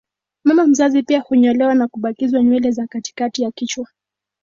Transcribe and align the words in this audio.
Mama 0.43 0.67
mzazi 0.67 1.03
pia 1.03 1.19
hunyolewa 1.21 1.75
na 1.75 1.87
kubakizwa 1.87 2.43
nywele 2.43 2.71
za 2.71 2.87
katikati 2.87 3.43
ya 3.43 3.51
kichwa 3.51 3.87